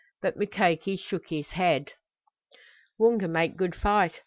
[0.19, 1.91] But Mukoki shook his head.
[2.99, 4.19] "Woonga make good fight.